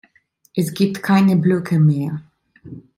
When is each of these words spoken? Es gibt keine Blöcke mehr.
Es 0.55 0.73
gibt 0.73 1.03
keine 1.03 1.35
Blöcke 1.35 1.77
mehr. 1.77 2.23